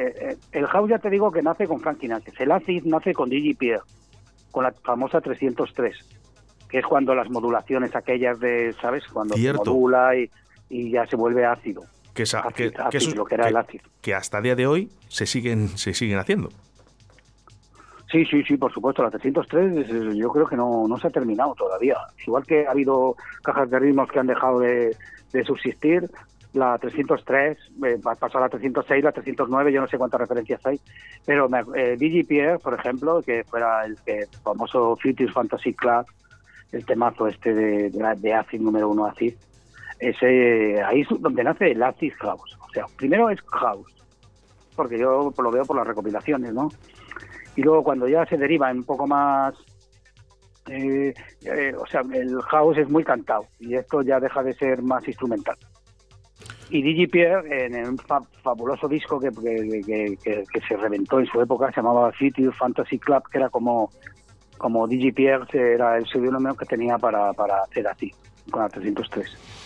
El, 0.52 0.67
House 0.67 0.88
ya 0.88 0.99
te 0.99 1.11
digo 1.11 1.31
que 1.31 1.43
nace 1.43 1.67
con 1.67 1.81
Frankie 1.81 2.06
Knuckles. 2.06 2.41
El 2.41 2.52
Acid 2.52 2.85
nace 2.85 3.12
con 3.12 3.29
Digi 3.29 3.55
Pierre 3.55 3.82
con 4.56 4.64
la 4.64 4.73
famosa 4.73 5.20
303, 5.20 5.94
que 6.70 6.79
es 6.79 6.87
cuando 6.87 7.14
las 7.14 7.29
modulaciones 7.29 7.94
aquellas 7.94 8.41
de, 8.41 8.75
¿sabes? 8.81 9.06
Cuando 9.06 9.37
se 9.37 9.53
modula 9.53 10.17
y, 10.17 10.31
y, 10.70 10.93
ya 10.93 11.06
se 11.06 11.14
vuelve 11.14 11.44
ácido. 11.44 11.82
Que, 12.14 12.25
que, 12.55 12.97
es 12.97 13.14
lo 13.14 13.26
que 13.26 13.35
era 13.35 13.50
el 13.50 13.56
ácido. 13.58 13.85
Que 14.00 14.14
hasta 14.14 14.38
el 14.38 14.44
día 14.44 14.56
de 14.56 14.67
hoy 14.67 14.88
se 15.08 15.26
siguen, 15.26 15.76
se 15.76 15.93
siguen 15.93 16.19
haciendo. 16.19 16.49
Sí, 18.11 18.25
sí, 18.25 18.43
sí, 18.44 18.56
por 18.56 18.73
supuesto. 18.73 19.03
La 19.03 19.11
303 19.11 20.17
yo 20.17 20.31
creo 20.31 20.47
que 20.47 20.56
no, 20.56 20.88
no 20.88 20.97
se 20.97 21.09
ha 21.09 21.11
terminado 21.11 21.55
todavía. 21.55 21.99
Igual 22.26 22.47
que 22.47 22.67
ha 22.67 22.70
habido 22.70 23.14
cajas 23.43 23.69
de 23.69 23.79
ritmos 23.79 24.11
que 24.11 24.20
han 24.20 24.26
dejado 24.26 24.61
de, 24.61 24.97
de 25.35 25.44
subsistir, 25.44 26.11
la 26.56 26.79
303, 26.79 27.58
eh, 27.85 27.99
pasó 28.03 28.38
a 28.38 28.43
la 28.43 28.49
306, 28.49 29.05
la 29.05 29.12
309, 29.12 29.73
yo 29.73 29.81
no 29.81 29.87
sé 29.87 29.99
cuántas 29.99 30.20
referencias 30.20 30.64
hay, 30.67 30.81
pero 31.25 31.49
eh, 31.75 31.97
DGPR, 31.97 32.58
por 32.61 32.75
ejemplo, 32.75 33.23
que 33.23 33.45
fuera 33.45 33.85
el, 33.85 33.97
famoso 34.42 34.97
Future 34.97 35.33
Fantasy 35.33 35.75
Club, 35.75 36.07
el 36.73 36.85
temazo 36.85 37.28
este 37.28 37.54
de, 37.54 37.90
de, 37.90 38.35
Acid 38.35 38.61
número 38.61 38.88
uno 38.88 39.07
Acid, 39.07 39.35
ese, 39.99 40.83
ahí 40.83 41.02
es 41.02 41.09
donde 41.21 41.45
nace 41.45 41.71
el 41.71 41.83
Acid 41.83 42.12
House. 42.19 42.59
O 42.61 42.71
sea, 42.71 42.85
primero 42.97 43.30
es 43.30 43.40
House, 43.42 43.95
porque 44.75 44.99
yo 44.99 45.33
lo 45.37 45.50
veo 45.50 45.64
por 45.64 45.76
las 45.76 45.87
recopilaciones, 45.87 46.52
¿no? 46.52 46.71
Y 47.54 47.62
luego 47.62 47.83
cuando 47.83 48.07
ya 48.07 48.26
se 48.26 48.37
deriva 48.37 48.71
en 48.71 48.78
un 48.78 48.85
poco 48.85 49.07
más 49.07 49.54
eh, 50.69 51.14
eh, 51.45 51.75
o 51.78 51.87
sea, 51.87 52.02
el 52.12 52.40
house 52.42 52.78
es 52.78 52.88
muy 52.88 53.04
cantado 53.04 53.47
y 53.61 53.75
esto 53.75 54.02
ya 54.02 54.19
deja 54.19 54.42
de 54.42 54.54
ser 54.54 54.83
más 54.83 55.07
instrumental. 55.07 55.57
Y 56.68 56.82
Digi 56.82 57.06
Pierre, 57.06 57.66
en 57.66 57.76
un 57.88 57.99
fabuloso 58.42 58.88
disco 58.88 59.20
que, 59.20 59.30
que, 59.30 60.61
se 60.68 60.76
reventó 60.76 61.20
en 61.20 61.26
su 61.26 61.40
época, 61.40 61.70
se 61.70 61.76
llamaba 61.76 62.12
City 62.18 62.49
Fantasy 62.50 62.99
Club, 62.99 63.23
que 63.30 63.38
era 63.38 63.49
como, 63.49 63.90
como 64.58 64.87
Digi 64.88 65.12
Pierre, 65.12 65.46
era 65.52 65.96
el 65.96 66.06
seudónimo 66.06 66.54
que 66.56 66.66
tenía 66.66 66.99
para, 66.99 67.32
para 67.35 67.62
hacer 67.62 67.87
así, 67.87 68.12
con 68.50 68.62
la 68.62 68.68
303 68.68 69.65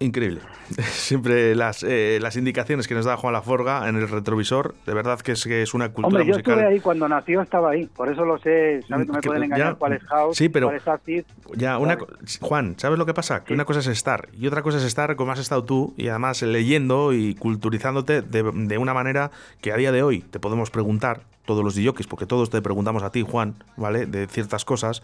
increíble. 0.00 0.40
Siempre 0.90 1.54
las, 1.54 1.82
eh, 1.82 2.18
las 2.20 2.36
indicaciones 2.36 2.88
que 2.88 2.94
nos 2.94 3.04
da 3.04 3.16
Juan 3.16 3.32
Laforga 3.32 3.88
en 3.88 3.96
el 3.96 4.08
retrovisor, 4.08 4.74
de 4.86 4.94
verdad 4.94 5.20
que 5.20 5.32
es, 5.32 5.44
que 5.44 5.62
es 5.62 5.74
una 5.74 5.92
cultura 5.92 6.20
Hombre, 6.20 6.26
yo 6.26 6.38
estuve 6.38 6.66
ahí 6.66 6.80
cuando 6.80 7.08
nació, 7.08 7.42
estaba 7.42 7.70
ahí, 7.70 7.86
por 7.86 8.10
eso 8.10 8.24
lo 8.24 8.38
sé, 8.38 8.82
¿sabes? 8.88 9.06
No 9.06 9.14
me 9.14 9.22
pueden 9.22 9.44
engañar 9.44 9.76
cuál 9.76 9.92
es 9.92 10.02
House, 10.04 10.36
sí, 10.36 10.48
pero, 10.48 10.66
cuál 10.68 10.76
es 10.76 10.88
Acid. 10.88 11.24
Ya, 11.54 11.78
una, 11.78 11.98
Juan, 12.40 12.74
¿sabes 12.78 12.98
lo 12.98 13.06
que 13.06 13.14
pasa? 13.14 13.44
Que 13.44 13.54
una 13.54 13.64
cosa 13.64 13.80
es 13.80 13.86
estar 13.86 14.28
y 14.32 14.46
otra 14.46 14.62
cosa 14.62 14.78
es 14.78 14.84
estar 14.84 15.14
como 15.16 15.32
has 15.32 15.38
estado 15.38 15.64
tú 15.64 15.94
y 15.96 16.08
además 16.08 16.42
leyendo 16.42 17.12
y 17.12 17.34
culturizándote 17.34 18.22
de, 18.22 18.42
de 18.52 18.78
una 18.78 18.94
manera 18.94 19.30
que 19.60 19.72
a 19.72 19.76
día 19.76 19.92
de 19.92 20.02
hoy 20.02 20.20
te 20.20 20.40
podemos 20.40 20.70
preguntar 20.70 21.22
todos 21.50 21.64
los 21.64 21.74
DJs, 21.74 22.06
porque 22.06 22.26
todos 22.26 22.48
te 22.48 22.62
preguntamos 22.62 23.02
a 23.02 23.10
ti, 23.10 23.22
Juan, 23.28 23.56
¿vale? 23.76 24.06
De 24.06 24.28
ciertas 24.28 24.64
cosas. 24.64 25.02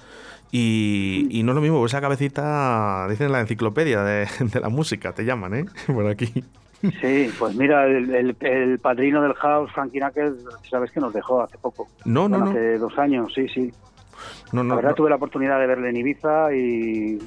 Y, 0.53 1.43
no 1.45 1.51
es 1.51 1.57
lo 1.57 1.61
mismo, 1.61 1.85
esa 1.85 2.01
cabecita, 2.01 3.09
dicen 3.11 3.27
en 3.27 3.33
la 3.33 3.41
enciclopedia 3.41 4.05
de, 4.05 4.29
la 4.61 4.69
música, 4.69 5.13
te 5.13 5.25
llaman, 5.25 5.55
¿eh? 5.55 5.65
Por 5.89 6.07
aquí. 6.07 6.45
Sí, 7.01 7.33
pues 7.37 7.57
mira, 7.57 7.87
el, 7.87 8.79
padrino 8.81 9.21
del 9.23 9.35
house, 9.35 9.73
Frankie 9.73 9.99
Knuckles, 9.99 10.35
sabes 10.71 10.93
que 10.93 11.01
nos 11.01 11.13
dejó 11.13 11.43
hace 11.43 11.59
poco. 11.59 11.89
No, 12.05 12.29
no, 12.29 12.45
Hace 12.45 12.79
dos 12.79 12.97
años, 12.97 13.33
sí, 13.35 13.49
sí. 13.49 13.73
No, 14.53 14.63
no, 14.63 14.77
la 14.77 14.77
verdad 14.77 14.95
tuve 14.95 15.11
la 15.11 15.17
oportunidad 15.17 15.59
de 15.59 15.67
verle 15.67 15.89
en 15.89 15.97
Ibiza 15.97 16.55
y 16.55 17.19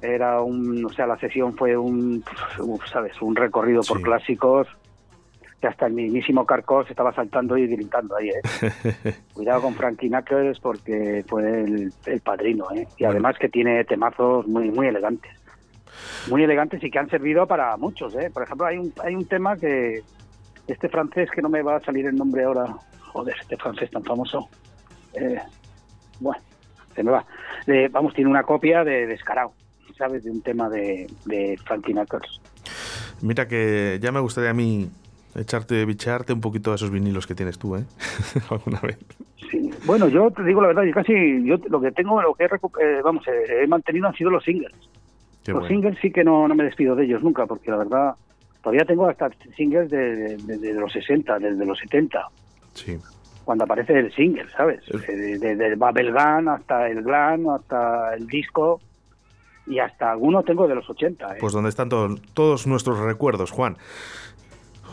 era 0.00 0.40
un, 0.40 0.84
o 0.84 0.88
sea, 0.88 1.06
la 1.06 1.16
sesión 1.20 1.56
fue 1.56 1.76
un, 1.76 2.24
sabes, 2.92 3.22
un 3.22 3.36
recorrido 3.36 3.82
por 3.82 4.02
clásicos 4.02 4.66
que 5.62 5.68
hasta 5.68 5.86
el 5.86 5.92
mismísimo 5.92 6.44
Carcos 6.44 6.90
estaba 6.90 7.14
saltando 7.14 7.56
y 7.56 7.68
gritando 7.68 8.16
ahí, 8.16 8.30
¿eh? 8.30 9.14
Cuidado 9.32 9.62
con 9.62 9.74
Frankie 9.74 10.08
Knuckles 10.08 10.58
porque 10.58 11.24
fue 11.28 11.62
el, 11.62 11.92
padrino, 12.24 12.66
¿eh? 12.74 12.88
Y 12.98 13.04
además 13.04 13.36
que 13.38 13.48
tiene 13.48 13.84
temazos 13.84 14.48
muy, 14.48 14.72
muy 14.72 14.88
elegantes. 14.88 15.30
Muy 16.28 16.42
elegantes 16.42 16.82
y 16.82 16.90
que 16.90 16.98
han 16.98 17.08
servido 17.08 17.46
para 17.46 17.76
muchos, 17.76 18.12
¿eh? 18.16 18.28
Por 18.34 18.42
ejemplo, 18.42 18.66
hay 18.66 18.76
un, 18.76 18.92
hay 19.04 19.14
un 19.14 19.24
tema 19.26 19.56
que 19.56 20.02
este 20.66 20.88
francés 20.88 21.30
que 21.30 21.40
no 21.40 21.48
me 21.48 21.62
va 21.62 21.76
a 21.76 21.80
salir 21.80 22.06
el 22.06 22.16
nombre 22.16 22.42
ahora, 22.42 22.66
joder, 22.98 23.36
este 23.40 23.56
francés 23.56 23.88
tan 23.92 24.02
famoso. 24.02 24.48
Eh, 25.14 25.38
bueno, 26.18 26.42
se 26.92 27.04
me 27.04 27.12
va. 27.12 27.24
vamos, 27.92 28.14
tiene 28.14 28.28
una 28.28 28.42
copia 28.42 28.82
de 28.82 29.06
Descarado, 29.06 29.52
¿sabes? 29.96 30.24
De 30.24 30.30
un 30.32 30.42
tema 30.42 30.68
de, 30.68 31.06
de 31.24 31.56
Frankie 31.64 31.92
Knuckles. 31.92 32.40
Mira 33.20 33.46
que 33.46 34.00
ya 34.02 34.10
me 34.10 34.18
gustaría 34.18 34.50
a 34.50 34.54
mí 34.54 34.90
echarte, 35.34 35.84
bichearte 35.84 36.32
un 36.32 36.40
poquito 36.40 36.72
a 36.72 36.74
esos 36.74 36.90
vinilos 36.90 37.26
que 37.26 37.34
tienes 37.34 37.58
tú, 37.58 37.76
¿eh? 37.76 37.84
Alguna 38.50 38.80
vez. 38.80 38.98
Sí. 39.50 39.70
Bueno, 39.84 40.08
yo 40.08 40.30
te 40.30 40.42
digo 40.44 40.60
la 40.60 40.68
verdad, 40.68 40.84
yo 40.84 40.92
casi, 40.92 41.44
yo 41.44 41.56
lo 41.68 41.80
que 41.80 41.92
tengo, 41.92 42.20
lo 42.22 42.34
que 42.34 42.44
he, 42.44 42.46
eh, 42.46 43.00
vamos, 43.02 43.24
he 43.26 43.66
mantenido 43.66 44.06
han 44.06 44.14
sido 44.14 44.30
los 44.30 44.44
singles. 44.44 44.72
los 45.46 45.66
singles 45.66 45.98
sí 46.00 46.10
que 46.10 46.24
no, 46.24 46.46
no 46.48 46.54
me 46.54 46.64
despido 46.64 46.94
de 46.94 47.04
ellos 47.04 47.22
nunca, 47.22 47.46
porque 47.46 47.70
la 47.70 47.78
verdad, 47.78 48.14
todavía 48.62 48.84
tengo 48.84 49.08
hasta 49.08 49.30
singles 49.56 49.90
de, 49.90 50.36
de, 50.36 50.74
los 50.74 50.92
60, 50.92 51.38
desde 51.38 51.66
los 51.66 51.78
70. 51.78 52.28
Sí. 52.74 52.98
Cuando 53.44 53.64
aparece 53.64 53.98
el 53.98 54.12
single, 54.14 54.48
¿sabes? 54.56 54.80
Desde 54.86 55.56
de, 55.56 55.74
Babelgan 55.74 56.48
hasta 56.48 56.88
el 56.88 57.02
Glam, 57.02 57.48
hasta 57.50 58.14
el 58.14 58.26
disco 58.26 58.80
y 59.66 59.78
hasta 59.78 60.12
algunos 60.12 60.44
tengo 60.44 60.66
de 60.68 60.76
los 60.76 60.88
80. 60.88 61.34
¿eh? 61.34 61.38
Pues 61.40 61.52
donde 61.52 61.68
están 61.68 61.88
todos 61.88 62.66
nuestros 62.66 62.98
recuerdos, 63.00 63.50
Juan. 63.50 63.76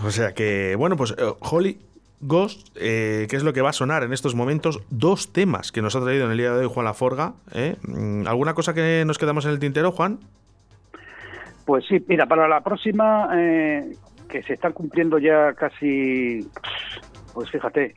O 0.06 0.12
sea 0.12 0.34
que, 0.34 0.76
bueno, 0.76 0.96
pues 0.96 1.14
eh, 1.18 1.34
Holly 1.40 1.80
Ghost, 2.22 2.70
eh, 2.76 3.28
¿qué 3.30 3.36
es 3.36 3.44
lo 3.44 3.54
que 3.54 3.62
va 3.62 3.70
a 3.70 3.74
sonar 3.74 4.04
en 4.04 4.14
estos 4.14 4.34
momentos? 4.34 4.82
Dos 4.90 5.34
temas 5.34 5.72
que 5.72 5.82
nos 5.82 5.96
ha 5.96 6.02
traído 6.02 6.26
en 6.26 6.32
el 6.32 6.38
día 6.38 6.54
de 6.54 6.66
hoy 6.66 6.72
Juan 6.74 6.86
Laforga. 6.86 7.34
¿eh? 7.54 7.76
Mm, 7.84 8.28
¿Alguna 8.28 8.54
cosa 8.54 8.74
que 8.74 9.04
nos 9.06 9.18
quedamos 9.18 9.46
en 9.46 9.52
el 9.52 9.60
tintero, 9.60 9.92
Juan? 9.92 10.20
Pues 11.66 11.86
sí, 11.88 12.04
mira, 12.08 12.26
para 12.26 12.48
la 12.48 12.62
próxima, 12.62 13.30
que 13.32 14.42
se 14.44 14.54
están 14.54 14.74
cumpliendo 14.74 15.20
ya 15.20 15.54
casi, 15.54 16.50
pues 17.34 17.52
fíjate, 17.52 17.94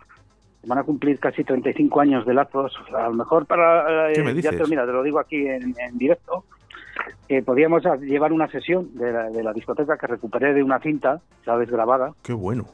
van 0.66 0.78
a 0.78 0.82
cumplir 0.82 1.18
casi 1.18 1.42
35 1.42 2.00
años 2.00 2.26
de 2.26 2.35
lazos. 2.35 2.75
A 2.94 3.09
lo 3.09 3.14
mejor 3.14 3.47
para. 3.47 4.12
¿Qué 4.12 4.23
me 4.23 4.35
dices? 4.35 4.59
Ya 4.59 4.66
mira, 4.66 4.85
te 4.85 4.92
lo 4.92 5.02
digo 5.02 5.18
aquí 5.18 5.47
en 5.47 5.75
directo 5.97 6.44
que 7.28 7.42
podíamos 7.42 7.82
llevar 8.00 8.32
una 8.32 8.49
sesión 8.49 8.90
de 8.94 9.42
la, 9.42 9.52
discoteca 9.52 9.97
que 9.97 10.06
recuperé 10.06 10.54
de 10.54 10.62
una 10.62 10.78
cinta, 10.80 11.21
¿sabes? 11.44 11.71
Grabada. 11.71 12.12
Qué 12.23 12.32
bueno. 12.32 12.66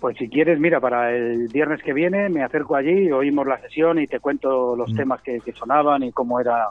Pues 0.00 0.16
si 0.18 0.28
quieres, 0.28 0.58
mira, 0.58 0.80
para 0.80 1.14
el 1.14 1.48
viernes 1.48 1.82
que 1.82 1.92
viene 1.92 2.28
me 2.28 2.42
acerco 2.42 2.76
allí, 2.76 3.10
oímos 3.10 3.46
la 3.46 3.60
sesión 3.60 3.98
y 3.98 4.06
te 4.06 4.20
cuento 4.20 4.76
los 4.76 4.92
mm. 4.92 4.96
temas 4.96 5.22
que, 5.22 5.40
sonaban 5.58 6.02
y 6.02 6.12
cómo 6.12 6.40
era. 6.40 6.68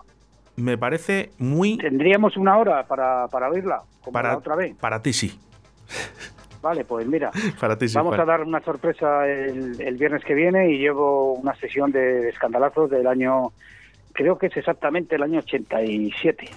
Me 0.56 0.78
parece 0.78 1.32
muy... 1.40 1.78
Tendríamos 1.78 2.38
una 2.38 2.58
hora 2.58 2.86
para, 2.86 3.28
para 3.30 3.50
oírla, 3.50 3.82
como 4.04 4.14
para, 4.14 4.34
la 4.34 4.38
otra 4.38 4.56
vez. 4.56 4.76
Para 4.76 5.02
ti 5.02 5.14
sí. 5.14 5.40
Vale, 6.62 6.86
pues 6.86 7.08
mira, 7.08 7.32
para 7.60 7.78
ti 7.78 7.88
sí, 7.88 7.96
vamos 7.96 8.18
a 8.18 8.24
dar 8.24 8.42
una 8.42 8.62
sorpresa 8.62 9.28
el, 9.28 9.82
el, 9.82 9.98
viernes 9.98 10.24
que 10.24 10.34
viene 10.34 10.72
y 10.72 10.78
llevo 10.78 11.34
una 11.34 11.56
sesión 11.56 11.92
de 11.92 12.30
escandalazos 12.30 12.90
del 12.90 13.08
año 13.08 13.52
creo 14.14 14.38
que 14.38 14.48
es 14.48 14.58
exactamente 14.58 15.16
el 15.16 15.24
año 15.24 15.40
87. 15.40 16.50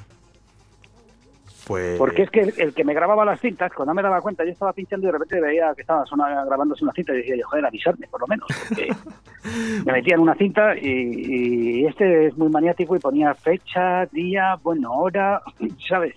Pues... 1.66 1.98
Porque 1.98 2.22
es 2.22 2.30
que 2.30 2.40
el, 2.42 2.75
que 2.75 2.84
me 2.84 2.94
grababa 2.94 3.25
las 3.25 3.40
cintas, 3.40 3.72
cuando 3.72 3.92
me 3.92 4.02
daba 4.02 4.20
cuenta, 4.20 4.44
yo 4.44 4.52
estaba 4.52 4.72
pinchando 4.72 5.04
y 5.04 5.08
de 5.08 5.12
repente 5.12 5.40
veía 5.40 5.75
que 5.75 5.80
estaba 5.80 6.04
grabándose 6.44 6.84
una 6.84 6.92
cinta 6.92 7.12
y 7.12 7.16
decía 7.16 7.36
yo, 7.36 7.46
joder, 7.48 7.66
avisarme 7.66 8.06
por 8.06 8.20
lo 8.20 8.26
menos. 8.28 8.46
Me 9.84 9.92
metía 9.92 10.14
en 10.14 10.20
una 10.20 10.34
cinta 10.34 10.76
y, 10.76 11.84
este 11.86 12.26
es 12.26 12.36
muy 12.36 12.48
maniático 12.50 12.94
y 12.94 13.00
ponía 13.00 13.34
fecha, 13.34 14.06
día, 14.06 14.56
bueno, 14.62 14.92
hora, 14.92 15.42
¿sabes? 15.88 16.14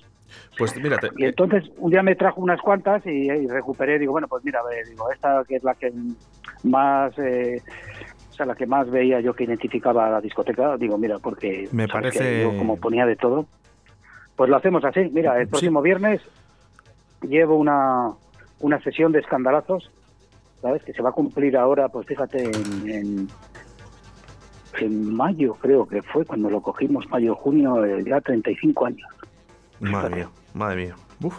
Pues 0.58 0.76
mira, 0.80 1.00
y 1.18 1.26
entonces 1.26 1.64
un 1.78 1.90
día 1.90 2.04
me 2.04 2.16
trajo 2.16 2.42
unas 2.42 2.62
cuantas 2.62 3.04
y, 3.08 3.48
recuperé, 3.48 3.98
digo, 3.98 4.12
bueno, 4.12 4.28
pues 4.28 4.44
mira, 4.44 4.60
digo, 4.88 5.12
esta 5.12 5.44
que 5.48 5.56
es 5.56 5.64
la 5.64 5.74
que 5.74 5.92
más 6.64 7.18
eh, 7.18 7.62
la 8.46 8.56
que 8.56 8.66
más 8.66 8.90
veía 8.90 9.20
yo 9.20 9.34
que 9.34 9.44
identificaba 9.44 10.10
la 10.10 10.22
discoteca, 10.22 10.78
digo, 10.78 10.98
mira, 10.98 11.20
porque 11.20 11.68
me 11.72 11.88
parece 11.88 12.44
como 12.58 12.78
ponía 12.78 13.06
de 13.06 13.16
todo, 13.16 13.46
pues 14.36 14.50
lo 14.50 14.58
hacemos 14.58 14.84
así. 14.86 15.10
Mira, 15.12 15.40
el 15.40 15.48
próximo 15.48 15.82
viernes 15.82 16.22
llevo 17.22 17.56
una, 17.58 18.12
una 18.60 18.82
sesión 18.82 19.12
de 19.12 19.20
escandalazos, 19.20 19.92
¿sabes? 20.62 20.84
Que 20.84 20.94
se 20.94 21.02
va 21.02 21.10
a 21.10 21.14
cumplir 21.14 21.58
ahora, 21.58 21.90
pues 21.90 22.08
fíjate, 22.08 22.44
en, 22.44 23.28
en, 24.80 25.14
mayo 25.14 25.56
creo 25.56 25.86
que 25.88 26.02
fue 26.02 26.26
cuando 26.26 26.50
lo 26.50 26.62
cogimos, 26.62 27.10
mayo, 27.10 27.36
junio, 27.36 27.84
eh, 27.84 28.04
ya 28.06 28.22
35 28.22 28.86
años. 28.86 29.10
Madre 29.80 30.16
mía, 30.16 30.30
madre 30.54 30.86
mía. 30.86 30.96
Uf. 31.22 31.38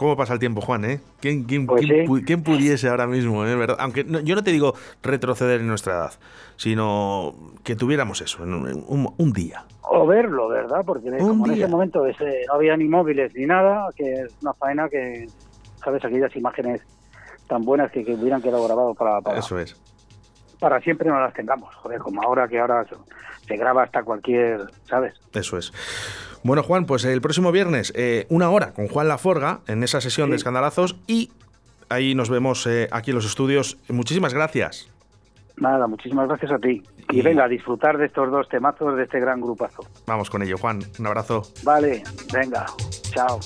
¿Cómo 0.00 0.16
pasa 0.16 0.32
el 0.32 0.38
tiempo, 0.38 0.62
Juan? 0.62 0.86
Eh? 0.86 0.98
¿Quién, 1.20 1.44
quién, 1.44 1.66
pues 1.66 1.84
quién, 2.24 2.42
pudiese 2.42 2.88
ahora 2.88 3.06
mismo, 3.06 3.44
eh? 3.44 3.54
¿verdad? 3.54 3.76
Aunque 3.80 4.06
yo 4.24 4.34
no 4.34 4.42
te 4.42 4.50
digo 4.50 4.72
retroceder 5.02 5.60
en 5.60 5.66
nuestra 5.66 5.92
edad, 5.92 6.12
sino 6.56 7.34
que 7.64 7.76
tuviéramos 7.76 8.22
eso 8.22 8.42
en 8.42 8.54
un, 8.54 9.32
día. 9.34 9.66
O 9.82 10.06
verlo, 10.06 10.48
¿verdad? 10.48 10.80
Porque 10.86 11.10
como 11.18 11.44
en 11.48 11.52
ese 11.52 11.68
momento 11.68 12.06
ese, 12.06 12.44
no 12.48 12.54
había 12.54 12.78
ni 12.78 12.88
móviles 12.88 13.34
ni 13.34 13.44
nada, 13.44 13.90
que 13.94 14.10
es 14.10 14.34
una 14.40 14.54
faena 14.54 14.88
que, 14.88 15.26
¿sabes? 15.84 16.02
Aquellas 16.02 16.34
imágenes 16.34 16.80
tan 17.46 17.62
buenas 17.66 17.92
que, 17.92 18.00
hubieran 18.00 18.40
quedado 18.40 18.64
grabadas 18.64 18.96
para, 18.96 19.20
para, 19.20 19.38
Eso 19.38 19.58
es. 19.58 19.76
Para 20.60 20.80
siempre 20.80 21.08
no 21.08 21.18
las 21.18 21.34
tengamos, 21.34 21.74
joder, 21.74 21.98
como 22.00 22.22
ahora 22.22 22.46
que 22.46 22.60
ahora 22.60 22.86
se 23.48 23.56
graba 23.56 23.82
hasta 23.82 24.02
cualquier, 24.04 24.60
¿sabes? 24.84 25.14
Eso 25.32 25.58
es. 25.58 25.72
Bueno, 26.42 26.62
Juan, 26.62 26.86
pues 26.86 27.04
el 27.04 27.20
próximo 27.20 27.52
viernes, 27.52 27.92
eh, 27.96 28.26
una 28.28 28.50
hora 28.50 28.72
con 28.72 28.88
Juan 28.88 29.08
Laforga 29.08 29.60
en 29.66 29.82
esa 29.82 30.00
sesión 30.00 30.30
de 30.30 30.36
escandalazos 30.36 30.96
y 31.06 31.30
ahí 31.88 32.14
nos 32.14 32.30
vemos 32.30 32.66
eh, 32.66 32.88
aquí 32.92 33.10
en 33.10 33.16
los 33.16 33.26
estudios. 33.26 33.76
Muchísimas 33.88 34.32
gracias. 34.32 34.88
Nada, 35.56 35.86
muchísimas 35.86 36.26
gracias 36.28 36.52
a 36.52 36.58
ti. 36.58 36.82
Y, 37.10 37.20
venga, 37.20 37.44
a 37.44 37.48
disfrutar 37.48 37.98
de 37.98 38.06
estos 38.06 38.30
dos 38.30 38.48
temazos 38.48 38.96
de 38.96 39.02
este 39.02 39.20
gran 39.20 39.40
grupazo. 39.40 39.84
Vamos 40.06 40.30
con 40.30 40.42
ello, 40.42 40.56
Juan. 40.56 40.80
Un 40.98 41.06
abrazo. 41.06 41.42
Vale, 41.64 42.02
venga. 42.32 42.64
Chao. 43.12 43.40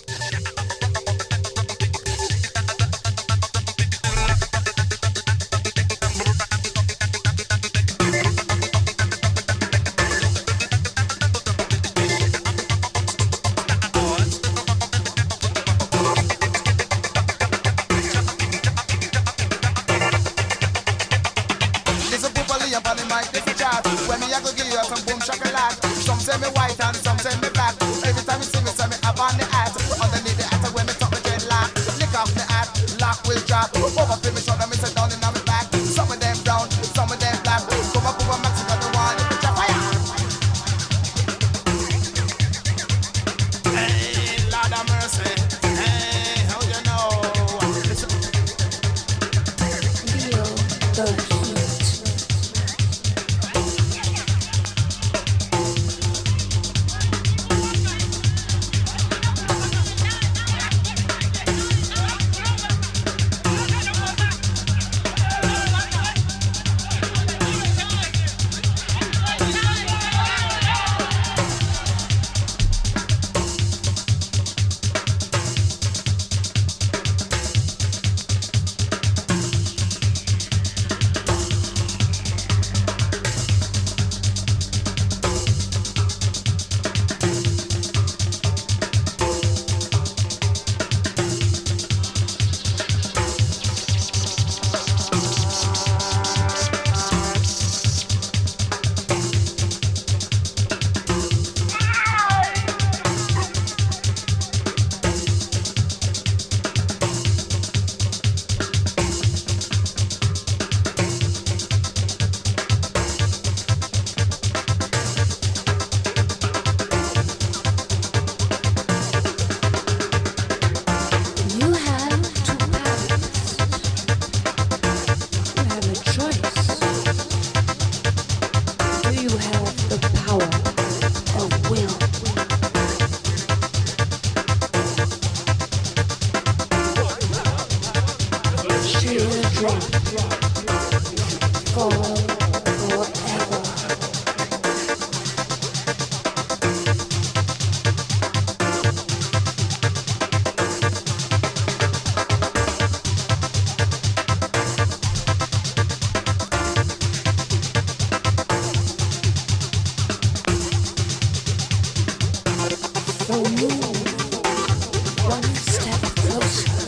close. 166.30 166.83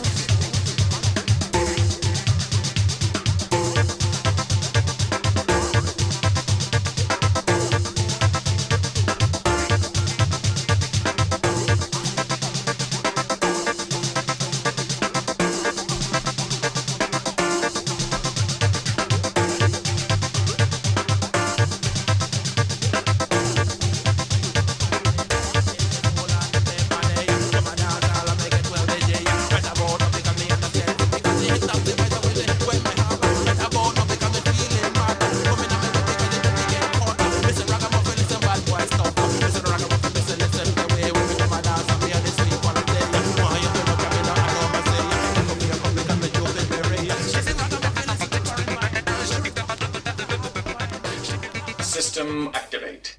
System 52.17 52.49
activate. 52.51 53.13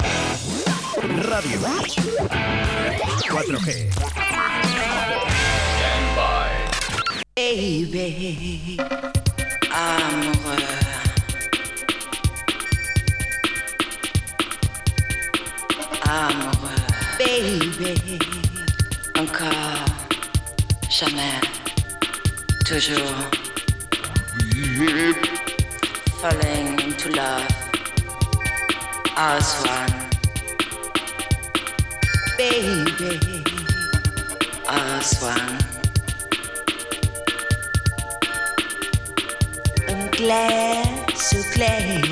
Radio. 1.30 1.58
4G. 3.30 3.92
Stand 5.78 6.06
by. 6.16 6.50
Baby. 7.37 8.76
Amor. 9.70 10.58
Amor. 16.02 16.80
Baby. 17.18 18.18
Encore. 19.14 19.87
Jamais. 20.90 21.40
Toujours. 22.64 23.14
Falling 26.20 26.80
into 26.80 27.08
love. 27.11 27.58
Aswan, 29.20 29.90
Baby, 32.38 33.42
Aswan. 34.68 35.59
I'm 39.88 40.09
glad, 40.12 41.11
so 41.16 41.42
glad 41.52 42.04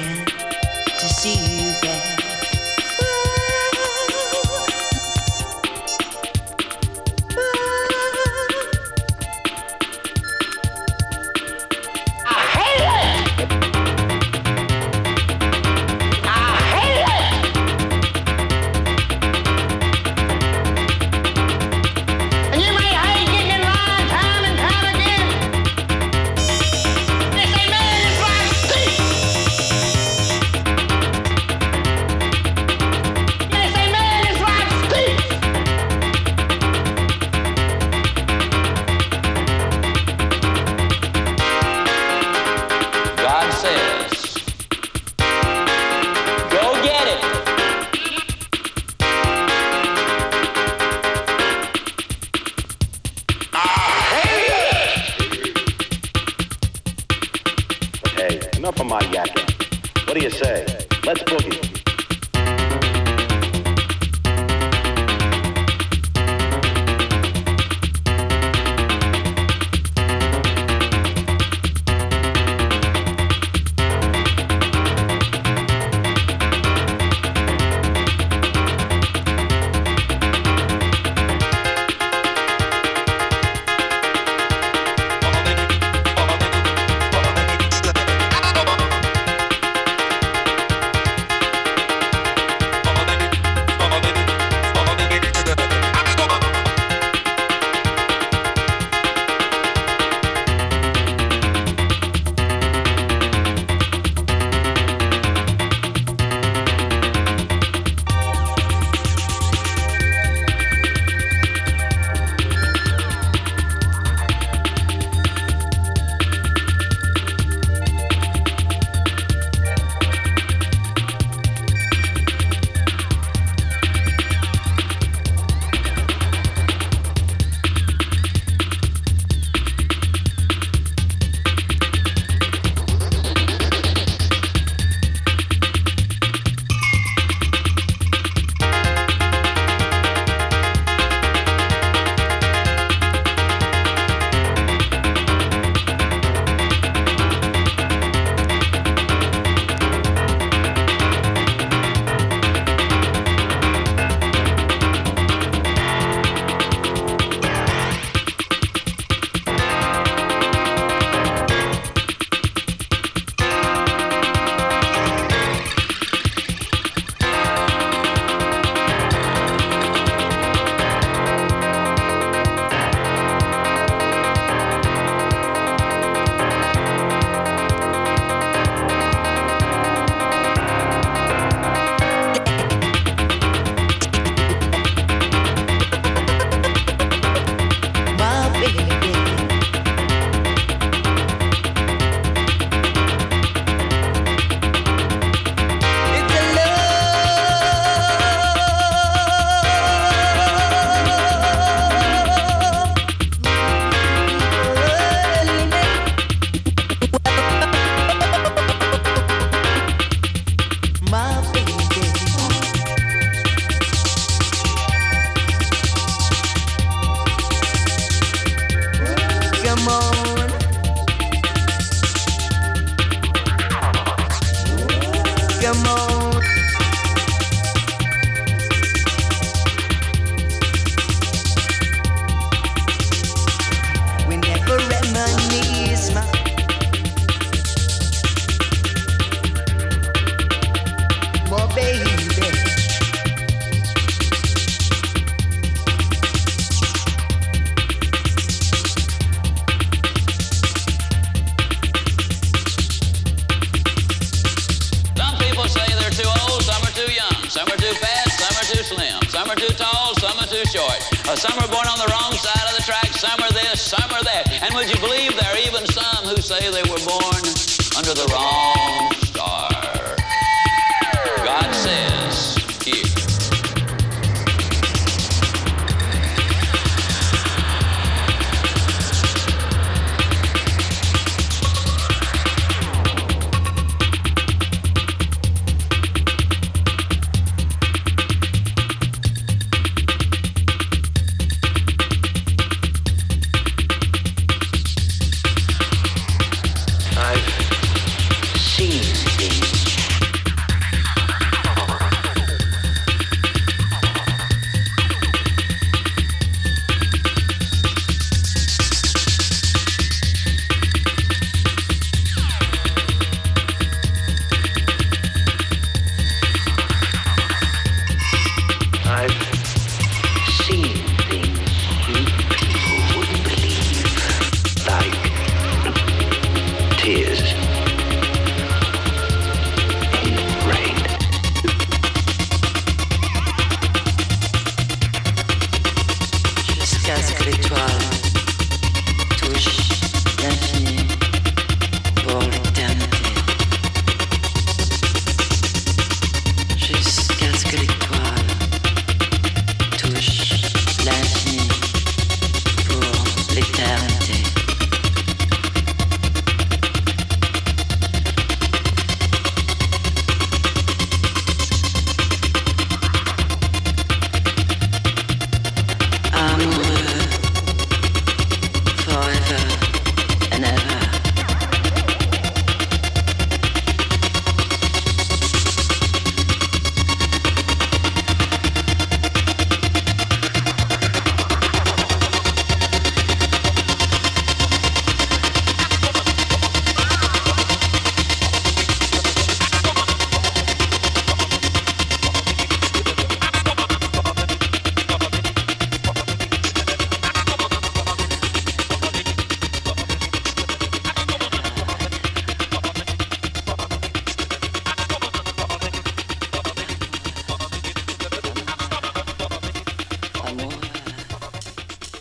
to 0.99 1.09
see 1.09 1.39
you 1.63 1.81
back. 1.81 2.16